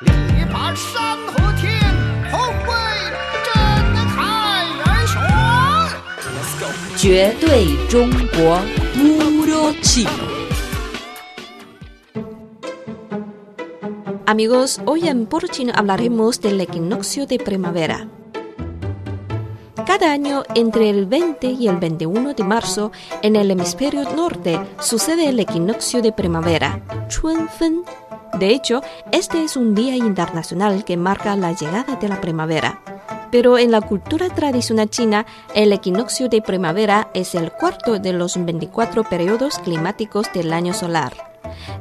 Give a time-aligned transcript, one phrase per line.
[0.00, 1.79] 力拔山河天，
[2.31, 2.73] 宏伟
[3.45, 3.53] 震
[4.07, 5.19] 撼人生。
[6.97, 8.59] 绝对中国
[8.95, 10.09] Puro Chino.
[14.25, 18.07] Amigos, hoy en Puro Chino hablaremos del equinoccio de primavera.
[19.85, 25.27] Cada año, entre el 20 y el 21 de marzo, en el hemisferio norte sucede
[25.27, 27.83] el equinoccio de primavera, Chunfen.
[28.39, 32.81] de hecho, este es un día internacional que marca la llegada de la primavera.
[33.31, 38.43] Pero en la cultura tradicional china, el equinoccio de primavera es el cuarto de los
[38.43, 41.13] 24 periodos climáticos del año solar.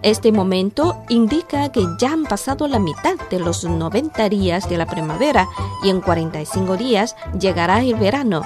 [0.02, 4.86] Este momento indica que ya han pasado la mitad de los 90 días de la
[4.86, 5.48] primavera
[5.82, 8.42] y en 45 días llegará el verano,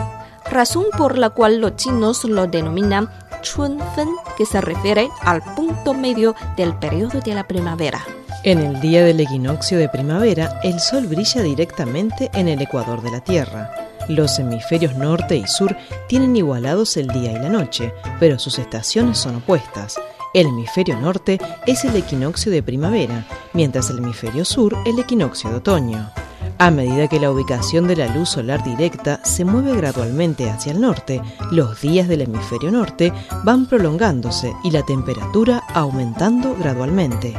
[0.50, 3.10] razón por la cual los chinos lo denominan
[3.44, 8.04] Chunfen, que se refiere al punto medio del periodo de la primavera.
[8.42, 13.10] En el día del equinoccio de primavera, el sol brilla directamente en el ecuador de
[13.10, 13.70] la Tierra.
[14.08, 15.76] Los hemisferios norte y sur
[16.08, 19.98] tienen igualados el día y la noche, pero sus estaciones son opuestas.
[20.34, 25.56] El hemisferio norte es el equinoccio de primavera, mientras el hemisferio sur el equinoccio de
[25.56, 26.10] otoño.
[26.58, 30.80] A medida que la ubicación de la luz solar directa se mueve gradualmente hacia el
[30.80, 37.34] norte, los días del hemisferio norte van prolongándose y la temperatura aumentando gradualmente.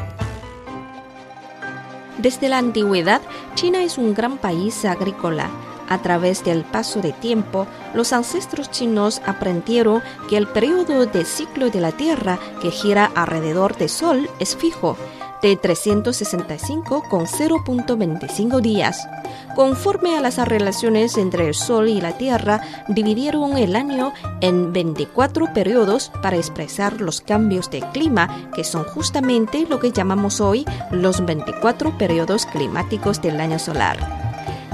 [2.17, 3.21] Desde la antigüedad,
[3.55, 5.49] China es un gran país agrícola
[5.87, 11.69] a través del paso de tiempo, los ancestros chinos aprendieron que el periodo de ciclo
[11.69, 14.97] de la Tierra que gira alrededor del Sol es fijo,
[15.45, 19.07] de 365 con 0.25 días.
[19.55, 25.53] Conforme a las relaciones entre el Sol y la Tierra, dividieron el año en 24
[25.53, 31.23] periodos para expresar los cambios de clima, que son justamente lo que llamamos hoy los
[31.23, 33.99] 24 periodos climáticos del año solar.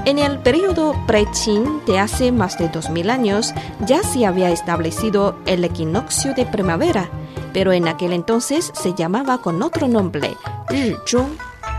[0.06, 3.52] En el periodo pre-Qin de hace más de 2000 años
[3.86, 7.10] ya se había establecido el equinoccio de primavera,
[7.52, 10.34] pero en aquel entonces se llamaba con otro nombre.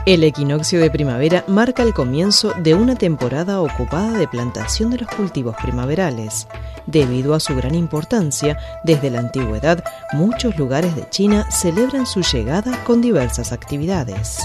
[0.05, 5.07] El equinoccio de primavera marca el comienzo de una temporada ocupada de plantación de los
[5.07, 6.47] cultivos primaverales.
[6.85, 12.83] Debido a su gran importancia, desde la antigüedad muchos lugares de China celebran su llegada
[12.83, 14.39] con diversas actividades.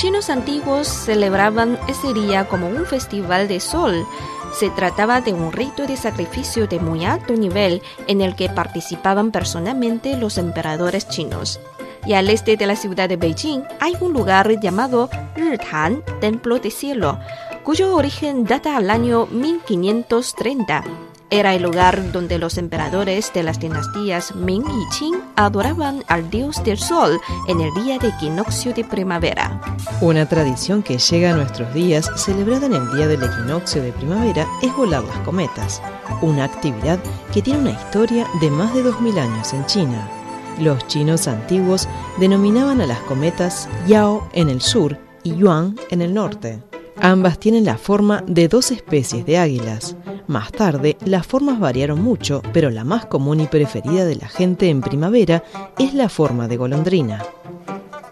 [0.00, 4.06] Chinos antiguos celebraban ese día como un festival de sol.
[4.50, 9.30] Se trataba de un rito de sacrificio de muy alto nivel en el que participaban
[9.30, 11.60] personalmente los emperadores chinos.
[12.06, 16.70] Y al este de la ciudad de Beijing hay un lugar llamado Ritan, Templo de
[16.70, 17.18] Cielo,
[17.62, 21.09] cuyo origen data al año 1530.
[21.32, 26.60] Era el lugar donde los emperadores de las dinastías Ming y Qing adoraban al dios
[26.64, 29.60] del sol en el día de equinoccio de primavera.
[30.00, 34.44] Una tradición que llega a nuestros días, celebrada en el día del equinoccio de primavera,
[34.60, 35.80] es volar las cometas,
[36.20, 36.98] una actividad
[37.32, 40.10] que tiene una historia de más de 2000 años en China.
[40.58, 41.88] Los chinos antiguos
[42.18, 46.60] denominaban a las cometas Yao en el sur y Yuan en el norte.
[47.00, 49.96] Ambas tienen la forma de dos especies de águilas.
[50.30, 54.68] Más tarde, las formas variaron mucho, pero la más común y preferida de la gente
[54.68, 55.42] en primavera
[55.76, 57.24] es la forma de golondrina.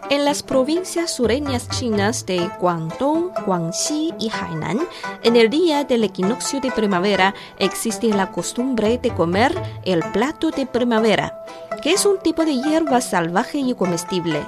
[0.09, 4.79] En las provincias sureñas chinas de Guangdong, Guangxi y Hainan,
[5.23, 9.53] en el día del equinoccio de primavera existe la costumbre de comer
[9.85, 11.45] el plato de primavera,
[11.81, 14.45] que es un tipo de hierba salvaje y comestible.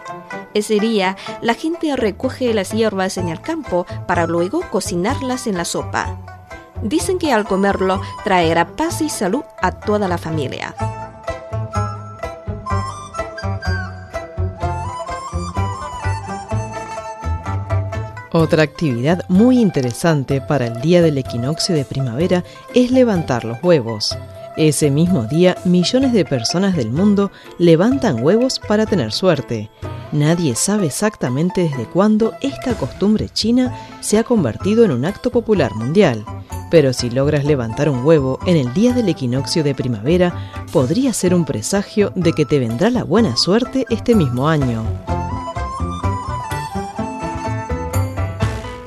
[0.54, 5.64] Ese día, la gente recoge las hierbas en el campo para luego cocinarlas en la
[5.64, 6.41] sopa.
[6.81, 10.75] Dicen que al comerlo traerá paz y salud a toda la familia.
[18.34, 24.18] Otra actividad muy interesante para el día del equinoccio de primavera es levantar los huevos.
[24.56, 29.69] Ese mismo día, millones de personas del mundo levantan huevos para tener suerte.
[30.13, 35.75] Nadie sabe exactamente desde cuándo esta costumbre china se ha convertido en un acto popular
[35.75, 36.25] mundial.
[36.71, 40.33] Pero si logras levantar un huevo en el día del equinoccio de primavera,
[40.71, 44.83] podría ser un presagio de que te vendrá la buena suerte este mismo año.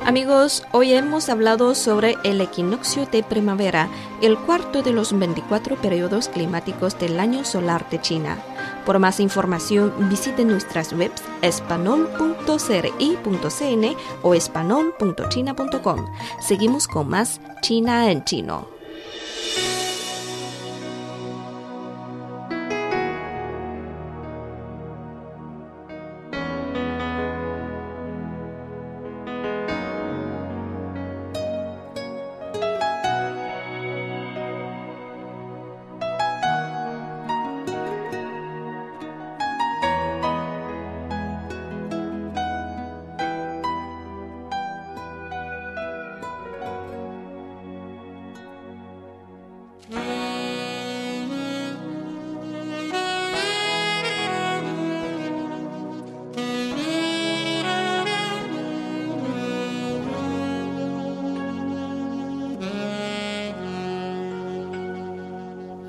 [0.04, 3.88] Amigos, hoy hemos hablado sobre el equinoccio de primavera,
[4.22, 8.38] el cuarto de los 24 periodos climáticos del año solar de China.
[8.84, 16.06] Por más información, visite nuestras webs espanol.cri.cn o espanol.china.com.
[16.40, 18.73] Seguimos con más China en chino.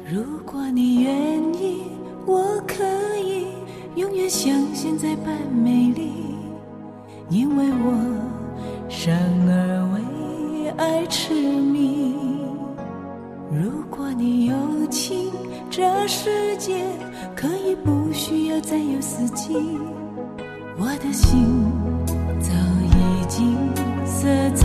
[0.08, 1.82] 如果你愿意，
[2.28, 2.84] 我可
[3.18, 3.48] 以
[3.96, 6.12] 永远像现在般美丽，
[7.28, 7.92] 因为我
[8.88, 9.12] 生
[9.50, 12.14] 而为爱痴迷。
[13.52, 14.56] 如果你有
[14.92, 15.32] 情，
[15.72, 16.86] 这世界
[17.36, 19.56] 可以不需要再有四季，
[20.78, 21.66] 我的心
[22.40, 22.52] 早
[22.84, 23.58] 已经
[24.06, 24.65] 色彩。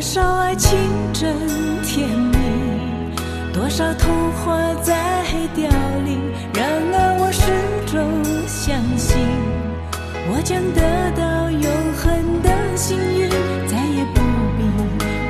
[0.00, 0.78] 多少爱情
[1.12, 1.36] 真
[1.82, 2.38] 甜蜜，
[3.52, 5.22] 多少童话在
[5.54, 5.68] 凋
[6.06, 6.18] 零。
[6.54, 7.52] 然而我始
[7.84, 8.00] 终
[8.48, 9.18] 相信，
[10.32, 10.80] 我将得
[11.12, 12.48] 到永恒的
[12.78, 13.28] 幸运，
[13.68, 14.22] 再也不
[14.56, 14.64] 必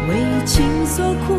[0.09, 1.37] 为情所苦，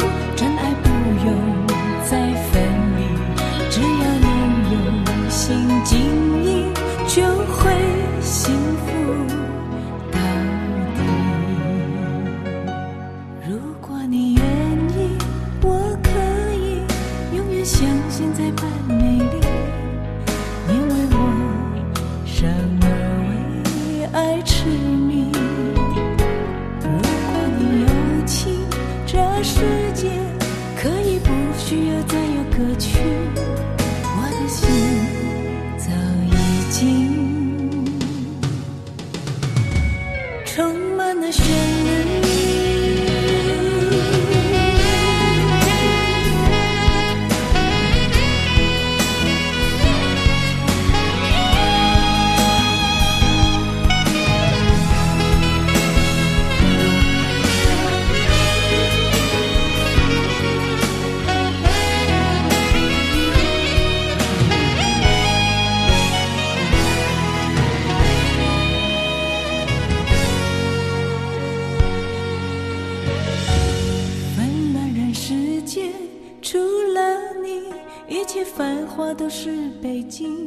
[78.11, 80.37] 一切繁华都是北京。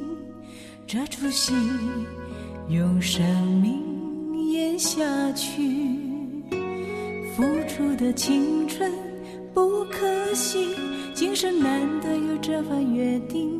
[0.86, 1.54] 这出戏
[2.68, 3.24] 用生
[3.56, 5.02] 命演下
[5.32, 5.96] 去，
[7.34, 8.92] 付出的青春
[9.54, 10.74] 不可惜，
[11.14, 13.50] 今生难得有这份约定，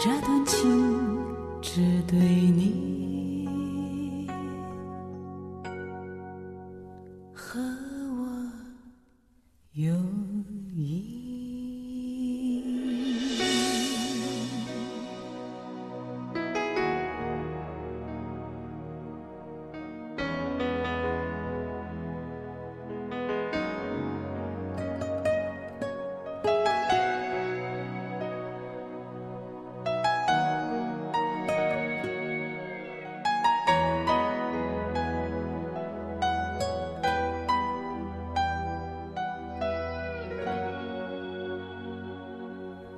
[0.00, 1.16] 这段情
[1.62, 2.93] 只对你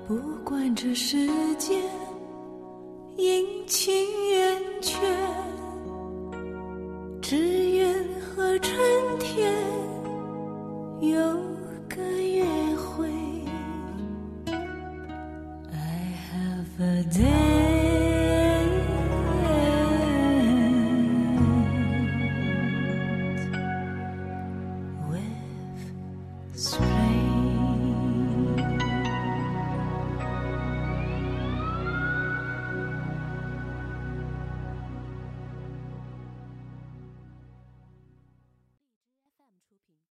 [0.06, 1.16] 不管这世
[1.56, 1.82] 间
[3.16, 3.92] 阴晴